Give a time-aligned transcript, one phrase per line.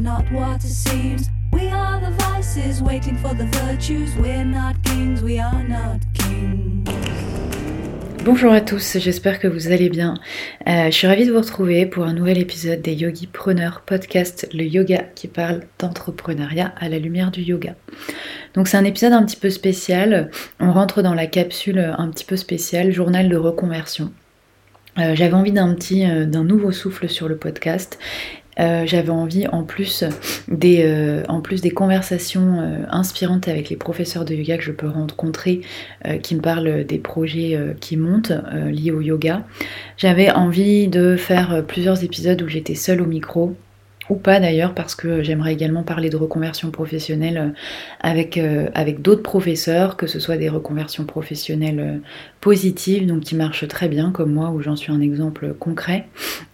[0.00, 1.28] not what it seems.
[1.52, 4.14] We are the vices waiting for the virtues.
[4.16, 6.88] We're not kings, we are not kings.
[8.24, 10.14] Bonjour à tous, j'espère que vous allez bien.
[10.66, 14.48] Euh, je suis ravie de vous retrouver pour un nouvel épisode des Yogi Preneurs podcast,
[14.54, 17.74] le yoga qui parle d'entrepreneuriat à la lumière du yoga.
[18.54, 22.24] Donc c'est un épisode un petit peu spécial, on rentre dans la capsule un petit
[22.24, 24.10] peu spéciale, journal de reconversion.
[24.98, 27.98] Euh, j'avais envie d'un petit, euh, d'un nouveau souffle sur le podcast
[28.60, 30.04] euh, j'avais envie, en plus
[30.48, 31.22] des, euh,
[31.74, 35.62] conversations euh, inspirantes avec les professeurs de yoga que je peux rencontrer,
[36.22, 38.32] qui me parlent des projets qui montent
[38.70, 39.44] liés au yoga,
[39.96, 43.56] j'avais envie de faire plusieurs épisodes où j'étais seule au micro
[44.10, 47.48] ou pas d'ailleurs parce que j'aimerais également parler de reconversion professionnelle euh,
[48.00, 51.98] avec, euh, avec d'autres professeurs, que ce soit des reconversions professionnelles euh,
[52.40, 56.06] positives, donc qui marchent très bien comme moi où j'en suis un exemple concret,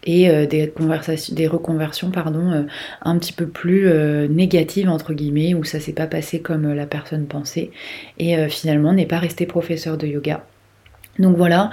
[0.05, 2.67] et des, conversations, des reconversions pardon,
[3.03, 3.91] un petit peu plus
[4.29, 7.73] négatives entre guillemets, où ça s'est pas passé comme la personne pensait,
[8.19, 10.45] et finalement n'est pas resté professeur de yoga.
[11.19, 11.71] Donc voilà,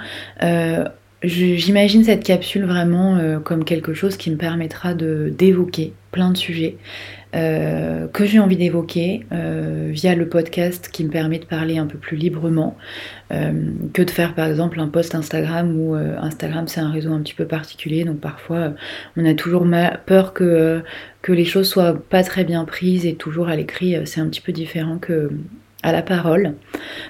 [1.24, 6.76] J'imagine cette capsule vraiment euh, comme quelque chose qui me permettra d'évoquer plein de sujets
[7.34, 11.86] euh, que j'ai envie d'évoquer euh, via le podcast qui me permet de parler un
[11.86, 12.76] peu plus librement
[13.30, 17.34] que de faire par exemple un post Instagram où Instagram c'est un réseau un petit
[17.34, 18.72] peu particulier donc parfois
[19.18, 19.66] on a toujours
[20.06, 20.82] peur que,
[21.20, 24.40] que les choses soient pas très bien prises et toujours à l'écrit c'est un petit
[24.40, 25.30] peu différent que
[25.82, 26.54] à la parole.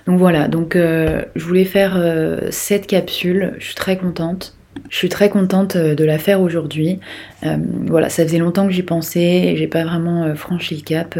[0.06, 4.54] Donc voilà, donc euh, je voulais faire euh, cette capsule, je suis très contente.
[4.90, 7.00] Je suis très contente euh, de la faire aujourd'hui.
[7.42, 11.18] voilà, ça faisait longtemps que j'y pensais, j'ai pas vraiment franchi le cap.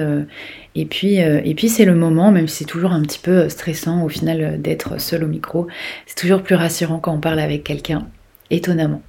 [0.74, 4.04] et puis, et puis c'est le moment, même si c'est toujours un petit peu stressant
[4.04, 5.66] au final d'être seul au micro,
[6.06, 8.06] c'est toujours plus rassurant quand on parle avec quelqu'un,
[8.50, 9.02] étonnamment.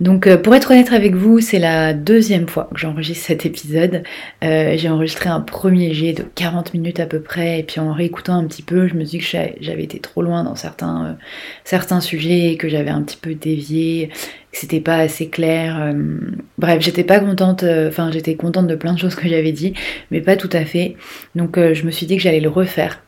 [0.00, 4.02] Donc euh, pour être honnête avec vous, c'est la deuxième fois que j'enregistre cet épisode.
[4.44, 7.92] Euh, j'ai enregistré un premier jet de 40 minutes à peu près, et puis en
[7.92, 11.06] réécoutant un petit peu, je me suis dit que j'avais été trop loin dans certains,
[11.06, 11.12] euh,
[11.64, 14.10] certains sujets, que j'avais un petit peu dévié,
[14.52, 15.94] que c'était pas assez clair.
[16.58, 19.74] bref, j'étais pas contente, enfin j'étais contente de plein de choses que j'avais dit,
[20.10, 20.96] mais pas tout à fait.
[21.34, 23.00] Donc je me suis dit que j'allais le refaire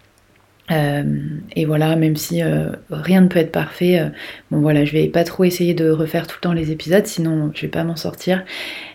[0.70, 1.04] euh,
[1.56, 4.08] et voilà, même si euh, rien ne peut être parfait, euh,
[4.50, 7.50] bon voilà, je vais pas trop essayer de refaire tout le temps les épisodes, sinon
[7.54, 8.44] je vais pas m'en sortir.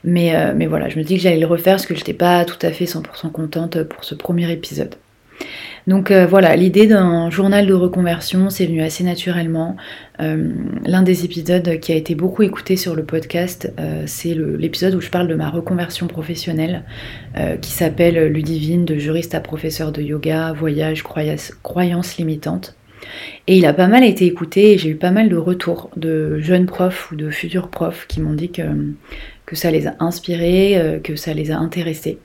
[0.03, 2.63] Mais, mais voilà, je me dis que j'allais le refaire parce que j'étais pas tout
[2.65, 4.95] à fait 100% contente pour ce premier épisode.
[5.87, 9.75] Donc euh, voilà, l'idée d'un journal de reconversion, c'est venu assez naturellement.
[10.21, 10.53] Euh,
[10.85, 15.01] l'un des épisodes qui a été beaucoup écouté sur le podcast, euh, c'est l'épisode où
[15.01, 16.83] je parle de ma reconversion professionnelle,
[17.61, 22.75] qui s'appelle Ludivine, de juriste à professeur de yoga, voyage, croyances limitantes.
[23.47, 26.39] Et il a pas mal été écouté et j'ai eu pas mal de retours de
[26.39, 31.15] jeunes profs ou de futurs profs qui m'ont dit que ça les a inspirés, que
[31.15, 32.19] ça les a intéressés.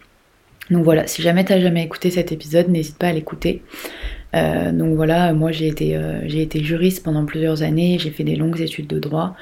[0.71, 3.63] Donc voilà, si jamais t'as jamais écouté cet épisode, n'hésite pas à l'écouter.
[4.35, 8.25] Euh, donc voilà, moi j'ai été, euh, j'ai été juriste pendant plusieurs années, j'ai fait
[8.25, 9.35] des longues études de droit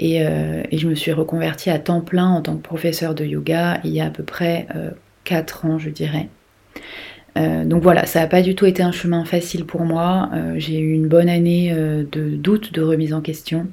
[0.00, 3.80] et, euh, je me suis reconvertie à temps plein en tant que professeur de yoga
[3.84, 4.66] il y a à peu près
[5.24, 6.28] 4 ans je dirais.
[7.36, 10.30] donc voilà, ça n'a pas du tout été un chemin facile pour moi.
[10.56, 13.68] j'ai eu une bonne année de doute, de remise en question.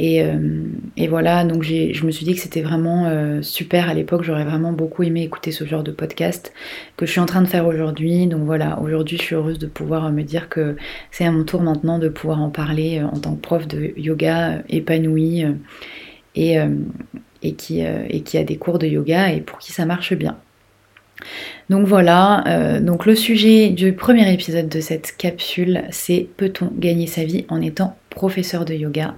[0.00, 0.64] Euh,
[0.96, 4.44] et, voilà, donc je me suis dit que c'était vraiment euh, super à l'époque, j'aurais
[4.44, 6.52] vraiment beaucoup aimé écouter ce genre de podcast
[6.96, 8.26] que je suis en train de faire aujourd'hui.
[8.26, 10.76] Donc voilà, aujourd'hui je suis heureuse de pouvoir me dire que
[11.10, 13.92] c'est à mon tour maintenant de pouvoir en parler euh, en tant que prof de
[13.96, 15.44] yoga épanoui
[16.34, 16.56] et,
[17.56, 20.38] qui, a des cours de yoga et pour qui ça marche bien.
[21.68, 27.06] Donc voilà, euh, donc le sujet du premier épisode de cette capsule, c'est peut-on gagner
[27.06, 29.14] sa vie en étant professeur de yoga.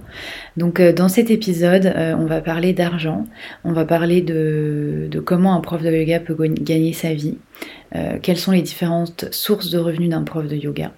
[0.55, 3.25] Donc euh, dans cet épisode, euh, on va parler d'argent,
[3.63, 7.37] on va parler de, comment un prof de yoga peut gagner sa vie,
[8.23, 10.91] quelles sont les différentes sources de revenus d'un prof de yoga.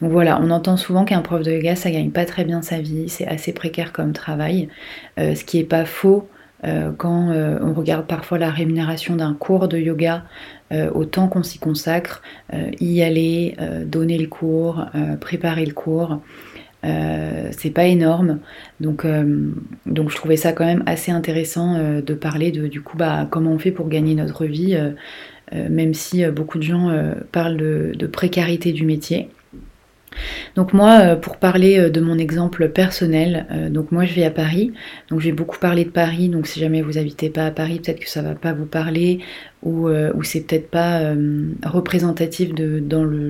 [0.00, 2.80] Donc voilà, on entend souvent qu'un prof de yoga, ça gagne pas très bien sa
[2.80, 4.68] vie, c'est assez précaire comme travail,
[5.18, 6.28] ce qui est pas faux
[6.64, 10.24] euh, quand euh, on regarde parfois la rémunération d'un cours de yoga,
[10.72, 12.22] euh, au temps qu'on s'y consacre,
[12.80, 13.56] y aller,
[13.86, 14.84] donner le cours,
[15.20, 16.20] préparer le cours,
[16.82, 18.38] c'est pas énorme.
[18.80, 19.06] Donc,
[19.86, 23.52] donc je trouvais ça quand même assez intéressant de parler de du coup bah, comment
[23.52, 24.78] on fait pour gagner notre vie,
[25.52, 26.90] même si beaucoup de gens
[27.32, 29.28] parlent de précarité du métier.
[30.56, 34.24] Donc moi, euh, pour parler euh, de mon exemple personnel, euh, donc moi je vis
[34.24, 34.72] à Paris,
[35.08, 38.00] donc j'ai beaucoup parlé de Paris, donc si jamais vous habitez pas à Paris, peut-être
[38.00, 39.20] que ça va pas vous parler,
[39.62, 39.90] ou,
[40.22, 41.12] c'est peut-être pas
[41.64, 42.82] représentatif de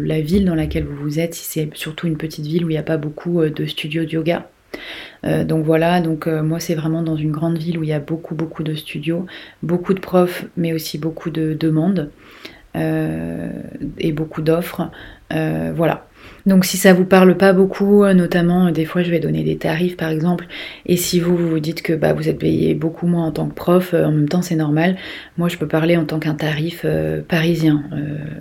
[0.05, 2.75] la ville dans laquelle vous vous êtes, si c'est surtout une petite ville où il
[2.75, 4.49] n'y a pas beaucoup de studios de yoga.
[5.25, 8.37] donc voilà, donc moi c'est vraiment dans une grande ville où il y a beaucoup
[8.37, 9.27] beaucoup de studios,
[9.65, 12.11] beaucoup de profs, mais aussi beaucoup de demandes
[12.77, 14.89] et beaucoup d'offres.
[15.31, 16.07] voilà.
[16.47, 19.43] Donc si ça vous parle pas beaucoup, euh, notamment euh, des fois je vais donner
[19.43, 20.47] des tarifs par exemple,
[20.87, 23.55] et si vous vous dites que bah, vous êtes payé beaucoup moins en tant que
[23.55, 24.97] prof, euh, en même temps c'est normal.
[25.37, 26.87] Moi je peux parler en tant qu'un tarif
[27.29, 27.85] parisien,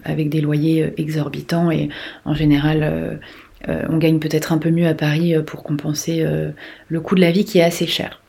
[0.03, 1.89] avec des loyers exorbitants et
[2.25, 3.19] en général
[3.67, 6.25] on gagne peut-être un peu mieux à Paris pour compenser
[6.87, 8.21] le coût de la vie qui est assez cher.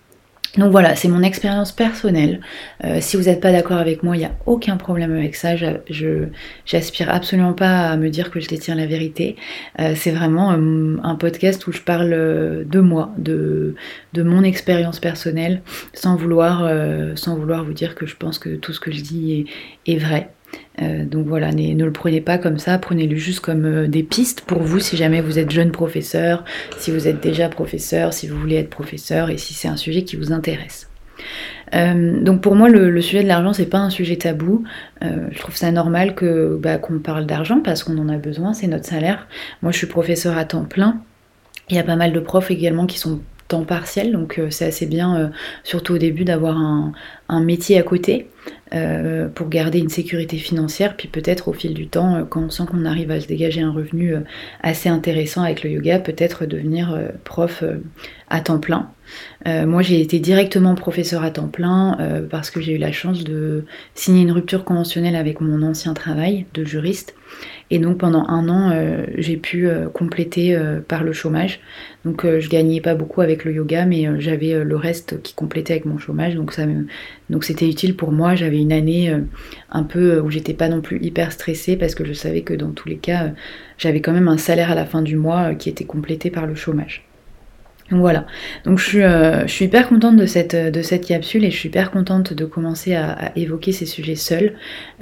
[0.56, 2.40] Donc voilà, c'est mon expérience personnelle.
[2.84, 5.54] Euh, si vous n'êtes pas d'accord avec moi, il n'y a aucun problème avec ça.
[6.66, 9.36] J'aspire absolument pas à me dire que je détiens la vérité.
[9.78, 13.74] Euh, c'est vraiment euh, un podcast où je parle de moi, de,
[14.16, 15.62] mon expérience personnelle,
[15.94, 16.68] sans vouloir,
[17.64, 19.46] vous dire que je pense que tout ce que je dis
[19.86, 20.30] est vrai.
[20.82, 24.42] Euh, donc voilà, ne, le prenez pas comme ça, prenez-le juste comme euh, des pistes
[24.42, 26.44] pour vous si jamais vous êtes jeune professeur,
[26.78, 30.02] si vous êtes déjà professeur, si vous voulez être professeur et si c'est un sujet
[30.02, 30.88] qui vous intéresse.
[31.74, 34.64] Euh, donc pour moi, le, sujet de l'argent, c'est pas un sujet tabou.
[35.02, 38.66] je trouve ça normal que bah, qu'on parle d'argent parce qu'on en a besoin, c'est
[38.66, 39.28] notre salaire.
[39.62, 41.02] Moi, je suis professeur à temps plein.
[41.68, 43.20] Il y a pas mal de profs également qui sont
[43.50, 45.30] temps partiel, donc c'est assez bien,
[45.64, 48.28] surtout au début, d'avoir un, métier à côté.
[48.72, 52.50] Euh, pour garder une sécurité financière, puis peut-être au fil du temps, euh, quand on
[52.50, 54.20] sent qu'on arrive à se dégager un revenu euh,
[54.62, 57.64] assez intéressant avec le yoga, peut-être devenir prof
[58.28, 58.88] à temps plein.
[59.46, 61.96] Moi j'ai été directement professeur à temps plein
[62.30, 63.64] parce que j'ai eu la chance de
[63.94, 67.14] signer une rupture conventionnelle avec mon ancien travail de juriste
[67.70, 71.60] et donc pendant un an, euh, j'ai pu euh, compléter euh, par le chômage.
[72.04, 75.84] Donc je gagnais pas beaucoup avec le yoga, mais j'avais le reste qui complétait avec
[75.84, 76.34] mon chômage.
[76.34, 78.34] Donc c'était utile pour moi.
[78.34, 79.14] J'avais une année
[79.70, 82.70] un peu où j'étais pas non plus hyper stressée parce que je savais que dans
[82.70, 83.32] tous les cas,
[83.76, 86.54] j'avais quand même un salaire à la fin du mois qui était complété par le
[86.54, 87.04] chômage.
[87.90, 88.24] Donc voilà,
[88.64, 90.54] donc je suis, euh, hyper contente de cette,
[91.04, 94.52] capsule et je suis hyper contente de commencer à, évoquer ces sujets seuls.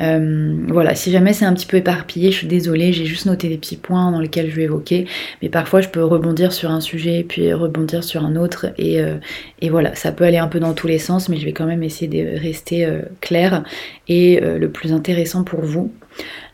[0.01, 3.49] Euh, voilà, si jamais c'est un petit peu éparpillé, je suis désolée, j'ai juste noté
[3.49, 5.07] des petits points dans lesquels je vais évoquer,
[5.43, 8.69] mais parfois je peux rebondir sur un sujet puis rebondir sur un autre.
[8.79, 9.17] Et, euh,
[9.61, 11.67] et voilà, ça peut aller un peu dans tous les sens, mais je vais quand
[11.67, 12.89] même essayer de rester
[13.21, 13.65] claire
[14.09, 15.93] et le plus intéressant pour vous.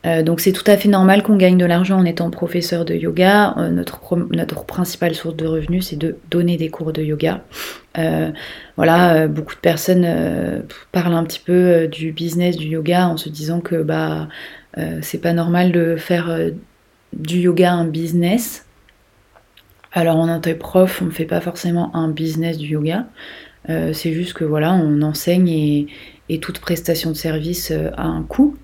[0.06, 2.94] Euh, donc c'est tout à fait normal qu'on gagne de l'argent en étant professeur de
[2.94, 3.54] yoga.
[3.56, 3.98] Euh, notre,
[4.32, 7.42] notre, principale source de revenus, c'est de donner des cours de yoga.
[7.96, 8.30] Euh,
[8.76, 10.06] voilà, beaucoup de personnes
[10.92, 14.28] parlent un petit peu du business du yoga en se disant que bah
[15.02, 16.36] c'est pas normal de faire
[17.12, 18.66] du yoga un business.
[19.92, 23.06] Alors en tant que prof, on ne fait pas forcément un business du yoga.
[23.68, 25.86] c'est juste que voilà, on enseigne et,
[26.28, 28.56] et toute prestation de service a un coût.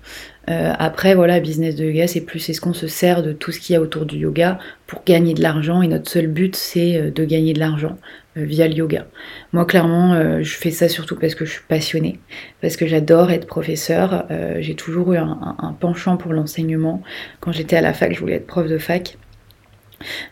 [0.49, 3.59] Euh, après, voilà, business de yoga, c'est plus est-ce qu'on se sert de tout ce
[3.59, 5.81] qu'il y a autour du yoga pour gagner de l'argent?
[5.81, 7.97] Et notre seul but c'est euh, de gagner de l'argent
[8.37, 9.05] euh, via le yoga.
[9.53, 12.19] Moi, clairement, je fais ça surtout parce que je suis passionnée,
[12.61, 14.25] parce que j'adore être professeur.
[14.59, 17.03] J'ai toujours eu un penchant pour l'enseignement.
[17.41, 19.17] Quand j'étais à la fac, je voulais être prof de fac.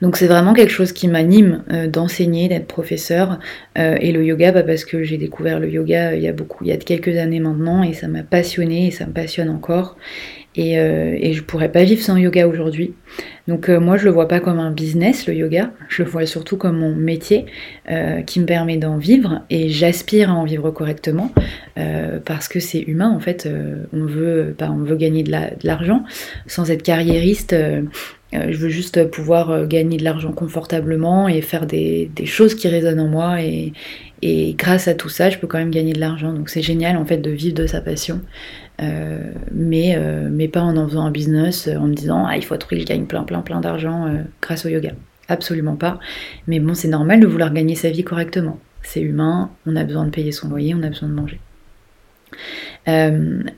[0.01, 3.39] Donc c'est vraiment quelque chose qui m'anime euh, d'enseigner, d'être professeur.
[3.77, 6.33] Euh, et le yoga, bah, parce que j'ai découvert le yoga euh, il y a
[6.33, 9.49] beaucoup, il y a quelques années maintenant, et ça m'a passionné et ça me passionne
[9.49, 9.97] encore.
[10.55, 12.93] Et, et je pourrais pas vivre sans yoga aujourd'hui.
[13.47, 16.57] Donc moi je le vois pas comme un business le yoga, je le vois surtout
[16.57, 17.45] comme mon métier
[18.25, 21.31] qui me permet d'en vivre et j'aspire à en vivre correctement
[22.25, 23.47] parce que c'est humain en fait.
[23.93, 25.31] on veut, bah, on veut gagner de
[25.63, 26.03] l'argent
[26.47, 27.55] sans être carriériste
[28.31, 32.99] je veux juste pouvoir euh, gagner de l'argent confortablement et faire des, choses qui résonnent
[32.99, 33.73] en moi et,
[34.57, 36.33] grâce à tout ça, je peux quand même gagner de l'argent.
[36.33, 38.21] Donc c'est génial en fait de vivre de sa passion,
[38.81, 39.97] euh, mais,
[40.29, 42.83] mais pas en en faisant un business, en me disant ah il faut que je
[42.83, 44.91] gagne plein plein plein d'argent grâce au yoga.
[45.29, 45.99] Absolument pas.
[46.47, 48.59] Mais bon, c'est normal de vouloir gagner sa vie correctement.
[48.83, 51.39] C'est humain, on a besoin de payer son loyer, on a besoin de manger.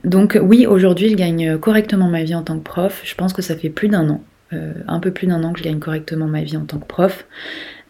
[0.04, 3.02] donc oui, aujourd'hui, je gagne correctement ma vie en tant que prof.
[3.04, 5.58] Je pense que ça fait plus d'un an euh, un peu plus d'un an que
[5.58, 7.26] je gagne correctement ma vie en tant que prof.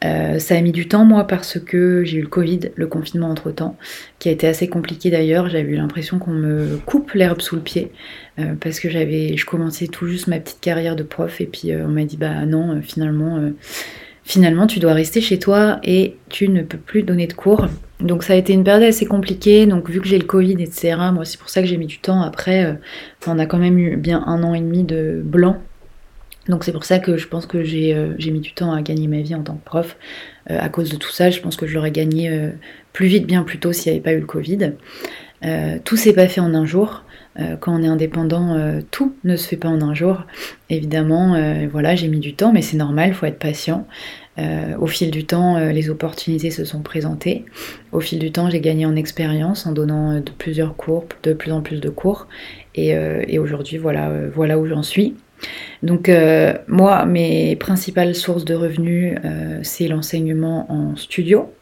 [0.04, 3.30] Euh, ça a mis du temps moi parce que j'ai eu le Covid, le confinement
[3.30, 3.76] entre temps,
[4.18, 5.48] qui a été assez compliqué d'ailleurs.
[5.48, 7.92] J'avais eu l'impression qu'on me coupe l'herbe sous le pied
[8.38, 11.72] euh, parce que j'avais, je commençais tout juste ma petite carrière de prof et puis
[11.74, 13.40] on m'a dit bah non finalement,
[14.24, 17.68] finalement tu dois rester chez toi et tu ne peux plus donner de cours.
[18.00, 19.66] Donc ça a été une période assez compliquée.
[19.66, 20.96] Donc vu que j'ai le Covid etc.
[21.12, 22.22] Moi c'est pour ça que j'ai mis du temps.
[22.22, 22.76] Après
[23.28, 25.58] on a quand même eu bien un an et demi de blanc
[26.48, 29.06] donc c'est pour ça que je pense que j'ai euh, mis du temps à gagner
[29.06, 29.96] ma vie en tant que prof.
[30.50, 32.50] Euh, à cause de tout ça, je pense que je l'aurais gagné euh,
[32.92, 34.72] plus vite, bien plus tôt s'il n'y avait pas eu le Covid.
[35.84, 37.04] tout s'est pas fait en un jour.
[37.60, 40.22] quand on est indépendant, tout ne se fait pas en un jour.
[40.68, 41.34] Évidemment,
[41.70, 43.86] voilà, j'ai mis du temps, mais c'est normal, il faut être patient.
[44.78, 47.46] au fil du temps, les opportunités se sont présentées.
[47.92, 51.50] Au fil du temps, j'ai gagné en expérience en donnant de plusieurs cours, de plus
[51.50, 52.28] en plus de cours.
[52.74, 55.16] Et, et aujourd'hui, voilà, voilà où j'en suis.
[55.82, 56.10] Donc
[56.68, 59.16] moi, mes principales sources de revenus,
[59.62, 61.52] c'est l'enseignement en studio.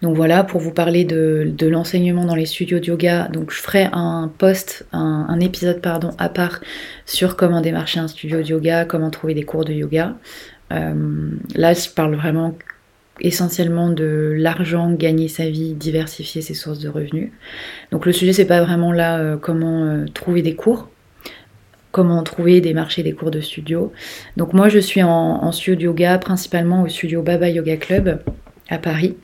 [0.00, 3.88] Donc voilà, pour vous parler de, l'enseignement dans les studios de yoga, donc je ferai
[3.92, 6.60] un post, un, épisode pardon, à part
[7.06, 10.14] sur comment démarcher un studio de yoga, comment trouver des cours de yoga.
[10.72, 12.56] Euh, là, je parle vraiment
[13.20, 17.30] essentiellement de l'argent, gagner sa vie, diversifier ses sources de revenus.
[17.92, 20.88] Donc le sujet, c'est pas vraiment là euh, comment euh, trouver des cours,
[21.92, 23.92] comment trouver des marchés des cours de studio.
[24.36, 28.22] Donc moi, je suis en, en studio yoga, principalement au studio Baba Yoga Club
[28.68, 29.14] à Paris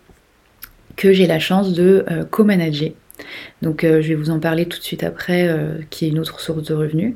[0.98, 2.90] que j'ai la chance de euh, co-manager.
[3.62, 6.18] Donc euh, je vais vous en parler tout de suite après, euh, qui est une
[6.18, 7.14] autre source de revenus.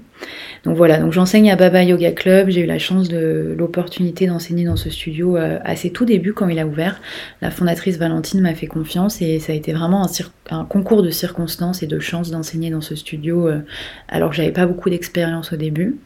[0.64, 2.50] Donc voilà, donc j'enseigne à Baba Yoga Club.
[2.50, 6.49] J'ai eu la chance de l'opportunité d'enseigner dans ce studio à ses tout débuts quand
[6.49, 7.00] il a ouvert.
[7.40, 10.06] La fondatrice Valentine m'a fait confiance et ça a été vraiment
[10.50, 13.50] un, concours de circonstances et de chance d'enseigner dans ce studio
[14.09, 15.99] alors que j'avais pas beaucoup d'expérience au début.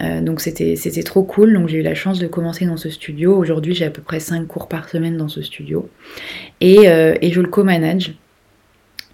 [0.00, 1.54] Euh, donc c'était trop cool.
[1.54, 3.36] Donc j'ai eu la chance de commencer dans ce studio.
[3.36, 5.88] Aujourd'hui j'ai à peu près 5 cours par semaine dans ce studio.
[6.60, 8.14] Et, euh, je le co-manage.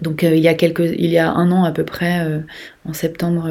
[0.02, 2.42] Donc euh, il, y a quelques, il y a un an à peu près,
[2.84, 3.50] en septembre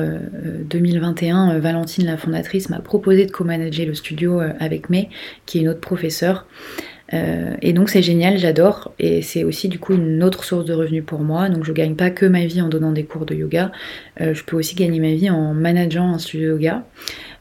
[0.70, 5.10] 2021, Valentine, la fondatrice, m'a proposé de co-manager le studio avec May,
[5.46, 6.46] qui est une autre professeure.
[7.14, 8.94] Euh, et donc c'est génial, j'adore.
[9.00, 11.50] Et c'est aussi du coup une autre source de revenus pour moi.
[11.50, 13.72] Donc je gagne pas que ma vie en donnant des cours de yoga,
[14.22, 16.86] euh, je peux aussi gagner ma vie en manageant un studio de yoga.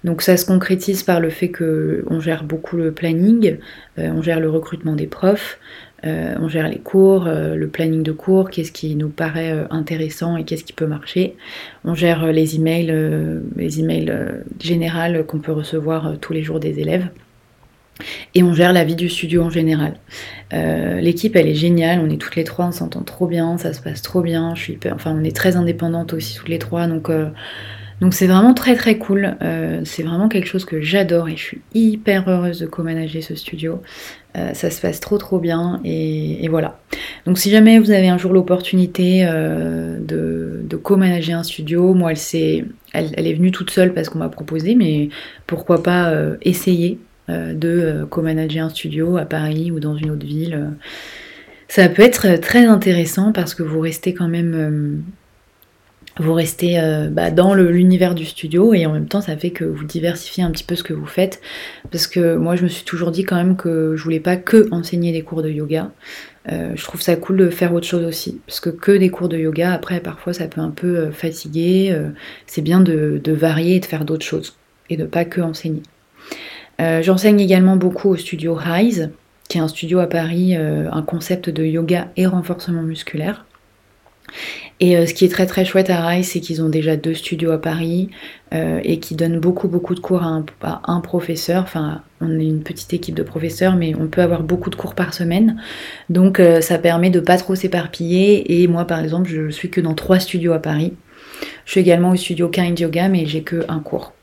[0.04, 3.58] Donc ça se concrétise par le fait qu'on gère beaucoup le planning,
[3.98, 5.58] euh, on gère le recrutement des profs,
[6.06, 10.64] on gère les cours, le planning de cours, qu'est-ce qui nous paraît intéressant et qu'est-ce
[10.64, 11.36] qui peut marcher.
[11.84, 12.94] On gère les emails,
[13.56, 14.12] les emails
[14.60, 17.08] généraux qu'on peut recevoir tous les jours des élèves
[18.34, 19.94] et on gère la vie du studio en général.
[20.52, 23.72] Euh, l'équipe elle est géniale, on est toutes les trois, on s'entend trop bien, ça
[23.72, 24.54] se passe trop bien.
[24.92, 27.28] Enfin on est très indépendantes aussi toutes les trois, donc euh,
[28.00, 29.36] donc c'est vraiment très très cool.
[29.42, 33.34] Euh, c'est vraiment quelque chose que j'adore et je suis hyper heureuse de co-manager ce
[33.34, 33.82] studio.
[34.52, 36.78] ça se passe trop trop bien et, voilà.
[37.24, 42.66] Donc si jamais vous avez un jour l'opportunité de, de co-manager un studio, moi elle,
[42.92, 45.08] elle, elle, est venue toute seule parce qu'on m'a proposé, mais
[45.46, 46.12] pourquoi pas
[46.42, 46.98] essayer
[47.28, 50.54] euh, de euh, co-manager un studio à Paris ou dans une autre ville.
[50.54, 50.68] Euh.
[51.66, 55.02] Ça peut être très intéressant parce que vous restez quand même
[56.18, 56.80] vous restez
[57.10, 60.50] bah, dans l'univers du studio et en même temps ça fait que vous diversifiez un
[60.50, 61.40] petit peu ce que vous faites.
[61.90, 64.68] Parce que moi je me suis toujours dit quand même que je voulais pas que
[64.70, 65.90] enseigner des cours de yoga.
[66.48, 68.40] Je trouve ça cool de faire autre chose aussi.
[68.46, 71.94] Parce que que des cours de yoga après parfois ça peut un peu fatiguer
[72.46, 74.56] c'est bien de, de, varier et de faire d'autres choses
[74.88, 75.82] et de pas que enseigner.
[76.80, 79.10] Euh, j'enseigne également beaucoup au studio Rise,
[79.48, 83.44] qui est un studio à Paris, euh, un concept de yoga et renforcement musculaire.
[84.78, 87.14] Et euh, ce qui est très très chouette à Rise, c'est qu'ils ont déjà deux
[87.14, 88.10] studios à Paris
[88.52, 90.42] et qui donnent beaucoup beaucoup de cours à
[90.84, 91.62] un, professeur.
[91.62, 94.94] Enfin, on est une petite équipe de professeurs, mais on peut avoir beaucoup de cours
[94.94, 95.60] par semaine.
[96.08, 98.62] Donc ça permet de pas trop s'éparpiller.
[98.62, 100.94] Et moi par exemple, je suis que dans trois studios à Paris.
[101.66, 104.14] Je suis également au studio Kind Yoga, mais j'ai que un cours.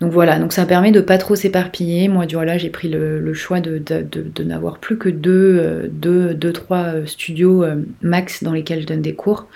[0.00, 2.08] Donc voilà, donc ça permet de pas trop s'éparpiller.
[2.08, 3.82] Moi, du là, j'ai pris le, choix de,
[4.42, 8.86] n'avoir plus que deux, euh, deux, deux, trois euh, studios euh, max dans lesquels je
[8.86, 9.46] donne des cours.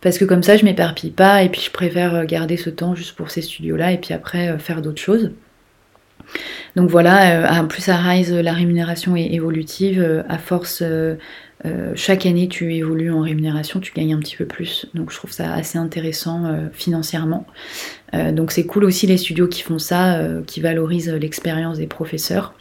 [0.00, 3.16] Parce que comme ça, je m'éparpille pas et puis je préfère garder ce temps juste
[3.16, 5.32] pour ces studios-là et puis après faire d'autres choses.
[6.74, 10.24] Donc voilà, en plus à Rise, la rémunération est évolutive.
[10.28, 10.82] À force
[11.64, 14.86] euh, chaque année, tu évolues en rémunération, tu gagnes un petit peu plus.
[14.94, 17.46] Donc je trouve ça assez intéressant euh, financièrement.
[18.14, 22.54] Euh, donc c'est cool aussi les studios qui font ça, qui valorisent l'expérience des professeurs.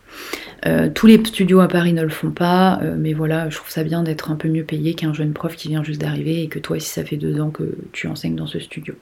[0.94, 4.04] Tous les studios à Paris ne le font pas, mais voilà, je trouve ça bien
[4.04, 6.80] d'être un peu mieux payé qu'un jeune prof qui vient juste d'arriver et que toi,
[6.80, 8.96] si ça fait deux ans que tu enseignes dans ce studio.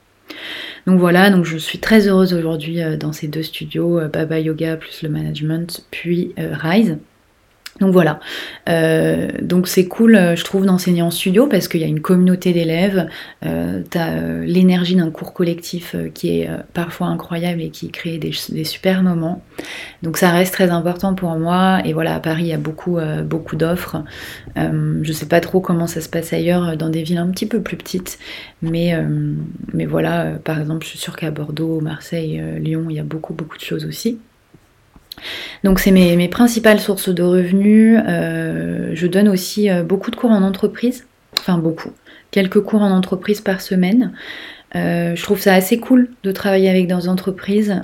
[0.88, 5.03] Donc voilà, donc je suis très heureuse aujourd'hui dans ces deux studios, Baba Yoga plus
[5.03, 6.98] le management, puis Rise.
[7.80, 8.20] Donc voilà,
[8.70, 12.01] euh, donc c'est cool, euh, je trouve, d'enseigner en studio parce qu'il y a une
[12.01, 13.08] communauté d'élèves,
[13.46, 14.15] euh, tu as
[14.46, 19.44] l'énergie d'un cours collectif qui est parfois incroyable et qui crée des, super moments.
[20.03, 21.82] Donc ça reste très important pour moi.
[21.84, 24.03] Et voilà, à Paris, il y a beaucoup, beaucoup d'offres.
[24.56, 27.62] je sais pas trop comment ça se passe ailleurs dans des villes un petit peu
[27.62, 28.20] plus petites,
[28.62, 28.96] mais,
[29.74, 33.34] mais voilà, par exemple, je suis sûre qu'à Bordeaux, Marseille, Lyon, il y a beaucoup,
[33.34, 34.20] beaucoup de choses aussi.
[35.63, 38.00] Donc c'est mes, principales sources de revenus.
[38.08, 41.05] Euh, je donne aussi euh, beaucoup de cours en entreprise.
[41.39, 41.91] enfin beaucoup,
[42.32, 44.12] quelques cours en entreprise par semaine.
[44.75, 47.82] Euh, je trouve ça assez cool de travailler avec des entreprises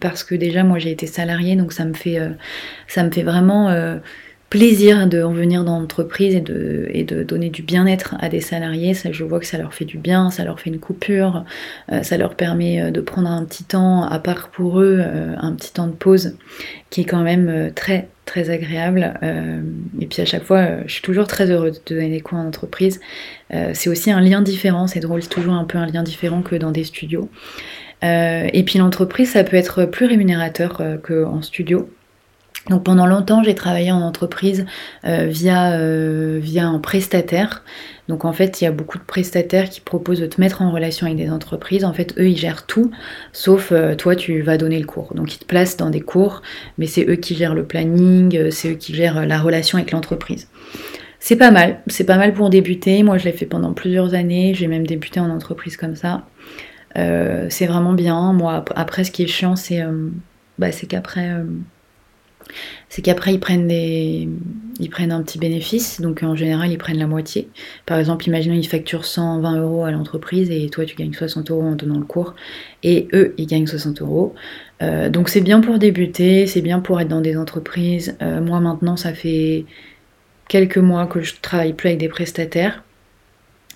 [0.00, 2.18] parce que déjà moi j'ai été salariée donc ça me fait
[3.22, 3.70] vraiment
[4.56, 8.94] plaisir de venir dans l'entreprise et de, et de donner du bien-être à des salariés.
[8.94, 11.44] Ça, je vois que ça leur fait du bien, ça leur fait une coupure,
[11.92, 15.34] euh, ça leur permet euh, de prendre un petit temps à part pour eux, euh,
[15.38, 16.38] un petit temps de pause
[16.88, 19.14] qui est quand même très très agréable.
[20.00, 22.46] et puis à chaque fois, je suis toujours très heureuse de donner des cours en
[22.46, 23.00] entreprise.
[23.72, 26.56] c'est aussi un lien différent, c'est drôle, c'est toujours un peu un lien différent que
[26.56, 27.28] dans des studios.
[28.02, 31.88] et puis l'entreprise, ça peut être plus rémunérateur qu'en studio.
[32.68, 34.66] Donc pendant longtemps, j'ai travaillé en entreprise
[35.04, 37.62] euh, via, euh, via un prestataire.
[38.08, 40.72] Donc en fait, il y a beaucoup de prestataires qui proposent de te mettre en
[40.72, 41.84] relation avec des entreprises.
[41.84, 42.90] En fait, eux, ils gèrent tout,
[43.32, 45.14] sauf euh, toi, tu vas donner le cours.
[45.14, 46.42] Donc ils te placent dans des cours,
[46.76, 50.48] mais c'est eux qui gèrent le planning, c'est eux qui gèrent la relation avec l'entreprise.
[51.20, 53.02] C'est pas mal, c'est pas mal pour débuter.
[53.02, 54.54] Moi, je l'ai fait pendant plusieurs années.
[54.54, 56.26] J'ai même débuté en entreprise comme ça.
[56.94, 58.32] c'est vraiment bien.
[58.32, 59.82] Moi, après, ce qui est chiant, c'est
[60.58, 61.30] bah, qu'après
[62.88, 63.70] c'est qu'après ils prennent
[65.12, 66.00] un petit bénéfice.
[66.00, 67.48] Donc en général ils prennent la moitié.
[67.84, 71.62] Par exemple imaginons ils facturent 120 euros à l'entreprise et toi tu gagnes 60 euros
[71.62, 72.34] en donnant le cours.
[72.82, 74.34] Et eux ils gagnent 60 euros.
[74.82, 78.16] Euh, donc c'est bien pour débuter c'est bien pour être dans des entreprises.
[78.22, 79.64] Euh, moi maintenant ça fait
[80.48, 82.82] quelques mois que je travaille plus avec des prestataires.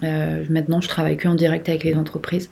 [0.03, 2.51] Euh, maintenant je travaille que en direct avec les entreprises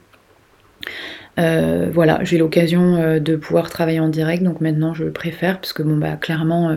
[1.39, 5.73] euh, voilà, j'ai l'occasion euh, de pouvoir travailler en direct, donc maintenant je préfère, parce
[5.73, 6.75] que bon bah clairement euh,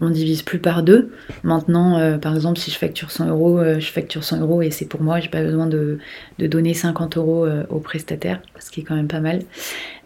[0.00, 1.12] on divise plus par deux.
[1.44, 5.00] Maintenant, par exemple, si je facture 100 euros, je facture 100 euros et c'est pour
[5.00, 6.00] moi, j'ai pas besoin de,
[6.40, 9.42] donner 50 euros au prestataire, ce qui est quand même pas mal.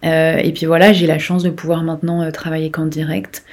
[0.02, 3.46] et puis voilà, j'ai la chance de pouvoir maintenant travailler qu'en direct.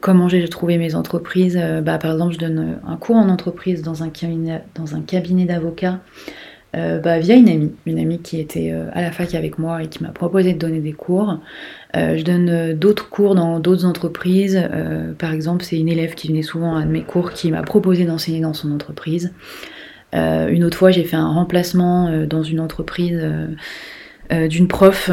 [0.00, 1.60] comment j'ai trouvé mes entreprises?
[1.82, 6.00] Bah, Par exemple, je donne un cours en entreprise dans un cabinet d'avocats
[6.76, 9.82] euh, bah, via une amie, une amie qui était euh, à la fac avec moi
[9.82, 11.38] et qui m'a proposé de donner des cours.
[11.96, 14.60] Euh, je donne d'autres cours dans d'autres entreprises.
[15.18, 18.40] par exemple, c'est une élève qui venait souvent à mes cours qui m'a proposé d'enseigner
[18.40, 19.32] dans son entreprise.
[20.12, 23.18] une autre fois, j'ai fait un remplacement dans une entreprise
[24.30, 25.10] d'une prof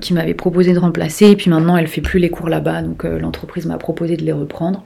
[0.00, 1.30] qui m'avait proposé de remplacer.
[1.30, 4.32] Et puis maintenant, elle fait plus les cours là-bas, donc l'entreprise m'a proposé de les
[4.32, 4.84] reprendre.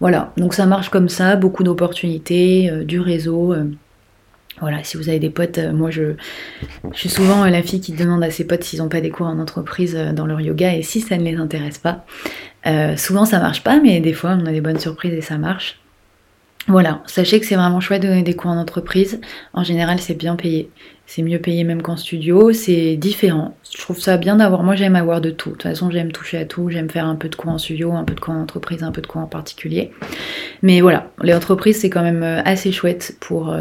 [0.00, 3.54] Voilà, donc ça marche comme ça, beaucoup d'opportunités, du réseau.
[4.60, 6.14] Voilà, si vous avez des potes, euh, moi je,
[6.92, 9.26] suis souvent euh, la fille qui demande à ses potes s'ils n'ont pas des cours
[9.26, 12.04] en entreprise euh, dans leur yoga et si ça ne les intéresse pas.
[12.96, 15.80] souvent ça marche pas, mais des fois on a des bonnes surprises et ça marche.
[16.66, 19.22] Voilà, sachez que c'est vraiment chouette de donner des cours en entreprise.
[19.54, 20.68] En général, c'est bien payé.
[21.06, 22.52] C'est mieux payé même qu'en studio.
[22.52, 23.56] C'est différent.
[23.72, 24.62] Je trouve ça bien d'avoir.
[24.62, 25.48] Moi, j'aime avoir de tout.
[25.48, 26.68] De toute façon, j'aime toucher à tout.
[26.68, 28.92] J'aime faire un peu de cours en studio, un peu de cours en entreprise, un
[28.92, 29.92] peu de cours en particulier.
[30.60, 33.56] Mais voilà, les entreprises, c'est quand même assez chouette pour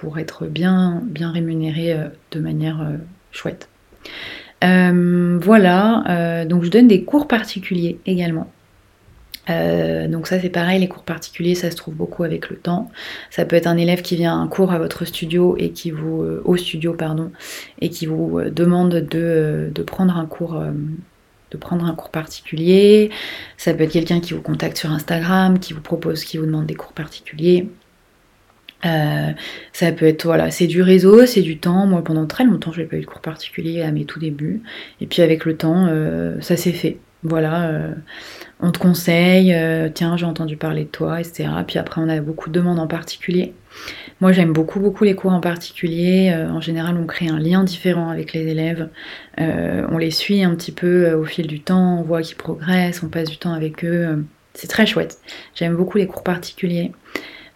[0.00, 2.96] pour être bien, bien rémunéré euh, de manière euh,
[3.32, 3.68] chouette.
[4.64, 8.50] Euh, voilà, donc je donne des cours particuliers également.
[9.48, 12.90] donc ça c'est pareil, les cours particuliers ça se trouve beaucoup avec le temps.
[13.30, 15.92] Ça peut être un élève qui vient à un cours à votre studio et qui
[15.92, 17.30] vous au studio pardon
[17.80, 20.60] et qui vous demande de, de prendre un cours
[21.52, 23.10] de prendre un cours particulier.
[23.58, 26.66] Ça peut être quelqu'un qui vous contacte sur Instagram, qui vous propose, qui vous demande
[26.66, 27.68] des cours particuliers.
[28.84, 29.32] Euh,
[29.72, 31.86] ça peut être, voilà, c'est du réseau, c'est du temps.
[31.86, 34.62] Moi, pendant très longtemps, je n'ai pas eu de cours particulier à mes tout débuts.
[35.00, 36.98] Et puis, avec le temps, euh, ça s'est fait.
[37.24, 37.94] Voilà, euh,
[38.60, 39.52] on te conseille,
[39.92, 41.48] tiens, j'ai entendu parler de toi, etc.
[41.66, 43.54] Puis après, on a beaucoup de demandes en particulier.
[44.20, 46.32] Moi, j'aime beaucoup, beaucoup les cours en particulier.
[46.32, 48.88] en général, on crée un lien différent avec les élèves.
[49.36, 53.08] on les suit un petit peu au fil du temps, on voit qu'ils progressent, on
[53.08, 54.24] passe du temps avec eux.
[54.54, 55.18] C'est très chouette.
[55.56, 56.92] J'aime beaucoup les cours particuliers.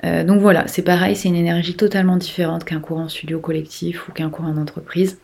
[0.05, 4.09] Euh, donc voilà, c'est pareil, c'est une énergie totalement différente qu'un cours en studio collectif
[4.09, 5.19] ou qu'un cours en entreprise.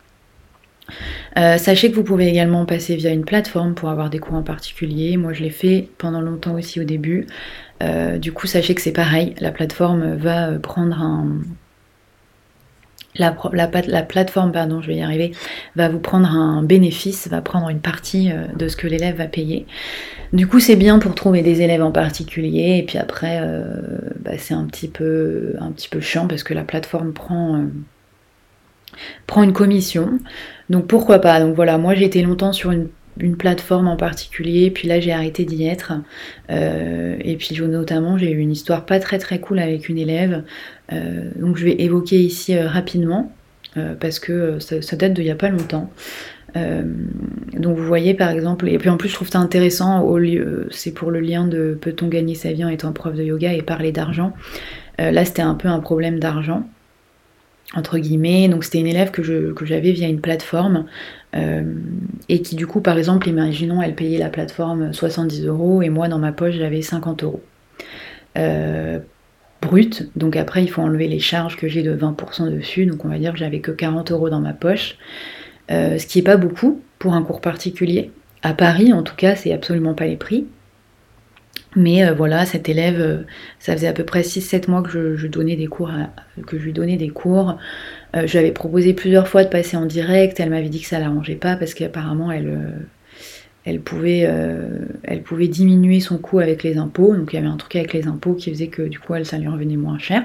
[1.37, 4.43] Euh, sachez que vous pouvez également passer via une plateforme pour avoir des cours en
[4.43, 5.17] particulier.
[5.17, 7.27] Moi, je l'ai fait pendant longtemps aussi au début.
[7.83, 9.35] Euh, du coup, sachez que c'est pareil.
[9.39, 11.41] La plateforme va prendre un,
[13.19, 15.31] la, la, plateforme, pardon, je vais y arriver,
[15.75, 19.25] va vous prendre un bénéfice, va prendre une partie euh, de ce que l'élève va
[19.25, 19.65] payer.
[20.33, 23.63] Du coup, c'est bien pour trouver des élèves en particulier, et puis après, euh,
[24.19, 27.65] bah, c'est un petit peu, un petit peu chiant parce que la plateforme prend, euh,
[29.27, 30.19] prend une commission.
[30.69, 31.39] Donc pourquoi pas?
[31.39, 32.87] Donc voilà, moi j'ai été longtemps sur une
[33.19, 35.93] une plateforme en particulier, puis là j'ai arrêté d'y être.
[36.49, 40.43] Euh, et puis notamment j'ai eu une histoire pas très très cool avec une élève,
[40.91, 43.31] euh, donc je vais évoquer ici euh, rapidement,
[43.99, 45.89] parce que ça, date d'il y a pas longtemps.
[46.55, 50.67] donc vous voyez par exemple, et puis en plus je trouve ça intéressant, au lieu,
[50.71, 53.61] c'est pour le lien de peut-on gagner sa vie en étant prof de yoga et
[53.61, 54.33] parler d'argent.
[54.97, 56.65] là, c'était un peu un problème d'argent
[57.75, 58.47] entre guillemets.
[58.47, 60.85] Donc c'était une élève que, j'avais via une plateforme
[62.27, 66.07] et qui du coup par exemple imaginons elle payait la plateforme 70 euros et moi
[66.07, 67.41] dans ma poche j'avais 50 euros
[69.61, 70.09] brut.
[70.15, 72.85] Donc après, il faut enlever les charges que j'ai de 20% dessus.
[72.85, 74.97] Donc on va dire que j'avais que 40 euros dans ma poche.
[75.71, 78.11] Euh, ce qui n'est pas beaucoup pour un cours particulier.
[78.41, 80.47] À Paris, en tout cas, c'est absolument pas les prix.
[81.75, 83.17] Mais euh, voilà, cette élève, euh,
[83.59, 85.91] ça faisait à peu près 6-7 mois que je, lui donnais des cours.
[88.13, 90.39] je lui avais proposé plusieurs fois de passer en direct.
[90.39, 92.87] Elle m'avait dit que ça l'arrangeait pas parce qu'apparemment elle
[93.65, 94.85] elle pouvait, euh,
[95.47, 97.15] diminuer son coût avec les impôts.
[97.15, 99.25] Donc il y avait un truc avec les impôts qui faisait que du coup elle,
[99.25, 100.23] ça lui revenait moins cher.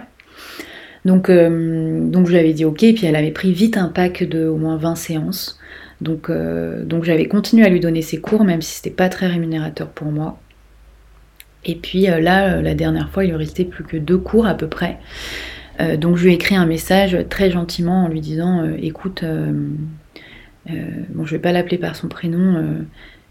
[1.04, 4.22] Donc, euh, donc je lui avais dit ok, puis elle avait pris vite un pack
[4.24, 5.58] de au moins 20 séances.
[6.00, 9.26] Donc, euh, donc j'avais continué à lui donner ses cours, même si c'était pas très
[9.26, 10.38] rémunérateur pour moi.
[11.64, 14.68] Et puis là, la dernière fois, il lui restait plus que deux cours à peu
[14.68, 14.98] près.
[15.98, 19.24] donc je lui ai écrit un message très gentiment en lui disant écoute,
[20.68, 22.84] bon je vais pas l'appeler par son prénom,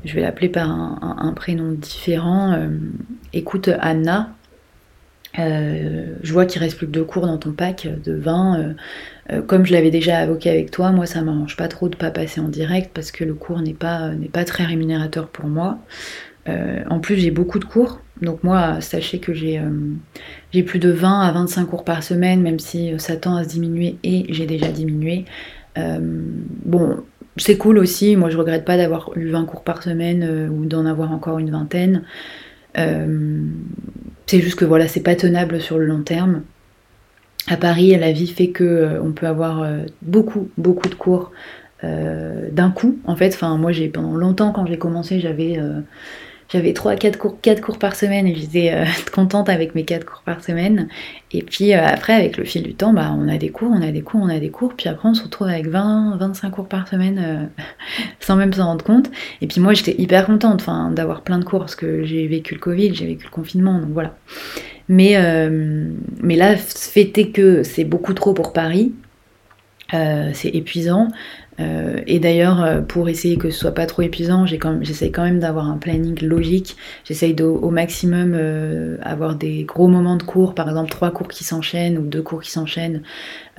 [0.05, 2.53] je vais l'appeler par un, prénom différent.
[2.53, 2.69] Euh,
[3.31, 4.35] écoute, Anna,
[5.39, 8.75] euh, je vois qu'il reste plus que deux cours dans ton pack de 20.
[9.31, 12.11] Euh, comme je l'avais déjà avoqué avec toi, moi ça m'arrange pas trop de pas
[12.11, 15.79] passer en direct parce que le cours n'est pas, n'est pas très rémunérateur pour moi.
[16.47, 19.61] En plus j'ai beaucoup de cours, donc moi sachez que j'ai,
[20.51, 23.49] j'ai plus de 20 à 25 cours par semaine, même si ça tend à se
[23.49, 25.25] diminuer et j'ai déjà diminué.
[25.75, 27.03] bon,
[27.37, 30.65] c'est cool aussi, moi je regrette pas d'avoir eu 20 cours par semaine euh, ou
[30.65, 32.03] d'en avoir encore une vingtaine.
[32.77, 33.43] Euh,
[34.25, 36.43] c'est juste que voilà, c'est pas tenable sur le long terme.
[37.47, 39.67] À Paris, la vie fait que euh, on peut avoir
[40.01, 41.31] beaucoup, beaucoup de cours
[41.83, 42.99] d'un coup.
[43.03, 45.59] En fait, enfin moi j'ai pendant longtemps quand j'ai commencé, j'avais
[46.53, 50.05] j'avais 3 4 cours, 4 cours par semaine et j'étais euh, contente avec mes 4
[50.05, 50.87] cours par semaine.
[51.31, 53.81] Et puis euh, après, avec le fil du temps, bah, on a des cours, on
[53.81, 54.75] a des cours, on a des cours.
[54.75, 57.63] Puis après, on se retrouve avec 20, 25 cours par semaine euh,
[58.19, 59.09] sans même s'en rendre compte.
[59.41, 62.59] Et puis moi, j'étais hyper contente d'avoir plein de cours parce que j'ai vécu le
[62.59, 64.15] Covid, j'ai vécu le confinement, donc voilà.
[64.89, 65.17] Mais,
[66.21, 68.91] mais là, fait que c'est beaucoup trop pour Paris.
[69.91, 71.07] c'est épuisant.
[71.59, 75.39] Euh, et d'ailleurs, euh, pour essayer que ce soit pas trop épuisant, j'essaye quand même
[75.39, 76.75] d'avoir un planning logique.
[77.05, 81.43] J'essaye au maximum euh, avoir des gros moments de cours, par exemple trois cours qui
[81.43, 83.03] s'enchaînent ou deux cours qui s'enchaînent,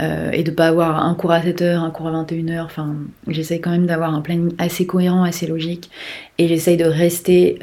[0.01, 2.65] et de pas avoir un cours à 7 h un cours à 21h.
[2.65, 2.97] Enfin,
[3.29, 5.91] j'essaye quand même d'avoir un planning assez cohérent, assez logique,
[6.39, 7.59] et j'essaye de rester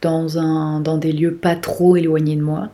[0.00, 2.70] dans, un, dans des lieux pas trop éloignés de moi.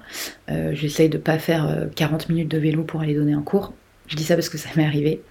[0.73, 3.73] j'essaye de pas faire 40 minutes de vélo pour aller donner un cours.
[4.07, 5.23] Je dis ça parce que ça m'est arrivé.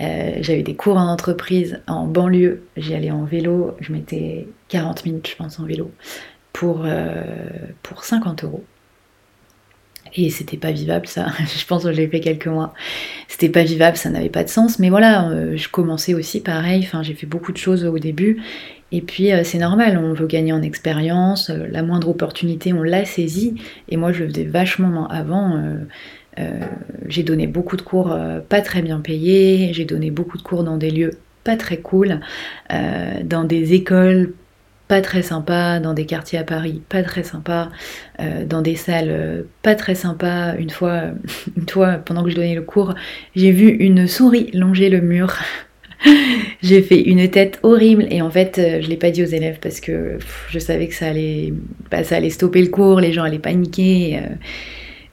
[0.00, 5.04] Euh, j'avais des cours en entreprise en banlieue, j'y allais en vélo, je mettais 40
[5.04, 5.90] minutes je pense en vélo
[6.52, 7.22] pour, euh,
[7.82, 8.64] pour 50 euros.
[10.14, 11.26] Et c'était pas vivable ça,
[11.58, 12.74] je pense que je l'ai fait quelques mois.
[13.28, 16.82] C'était pas vivable, ça n'avait pas de sens, mais voilà, euh, je commençais aussi pareil,
[16.84, 18.42] enfin j'ai fait beaucoup de choses au début.
[18.94, 23.54] Et puis c'est normal, on veut gagner en expérience, la moindre opportunité on l'a saisie,
[23.88, 25.58] et moi je le faisais vachement avant
[27.08, 30.64] j'ai donné beaucoup de cours euh, pas très bien payés, j'ai donné beaucoup de cours
[30.64, 31.12] dans des lieux
[31.44, 32.20] pas très cool,
[32.72, 34.34] euh, dans des écoles
[34.88, 37.70] pas très sympas, dans des quartiers à Paris pas très sympas,
[38.46, 40.54] dans des salles pas très sympas.
[40.56, 41.04] Une fois,
[41.56, 42.94] une fois, pendant que je donnais le cours,
[43.34, 45.34] j'ai vu une souris longer le mur.
[46.62, 49.80] j'ai fait une tête horrible et en fait je l'ai pas dit aux élèves parce
[49.80, 50.18] que
[50.50, 51.54] je savais que ça allait,
[51.90, 54.20] bah, ça allait stopper le cours, les gens allaient paniquer.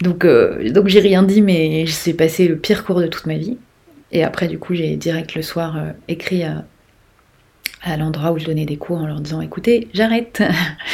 [0.02, 3.36] Donc, euh, donc j'ai rien dit, mais j'ai passé le pire cours de toute ma
[3.36, 3.58] vie.
[4.12, 6.66] Et après, du coup, j'ai direct le soir euh, écrit à,
[7.98, 10.42] l'endroit où je donnais des cours en leur disant écoutez, j'arrête.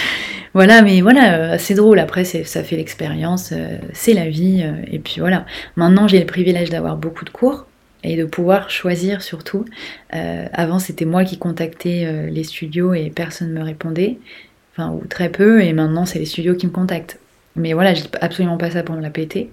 [0.53, 1.99] voilà, mais voilà, euh, c'est drôle.
[1.99, 3.53] Après, ça fait l'expérience,
[3.93, 4.65] c'est la vie.
[4.91, 5.45] et puis voilà.
[5.75, 7.65] Maintenant, j'ai le privilège d'avoir beaucoup de cours
[8.03, 9.65] et de pouvoir choisir surtout.
[10.11, 14.19] avant, c'était moi qui contactais les studios et personne ne me répondait.
[14.73, 15.63] Enfin, ou très peu.
[15.63, 17.19] Et maintenant, c'est les studios qui me contactent.
[17.55, 19.49] Mais voilà, je dis absolument pas ça pour me la péter.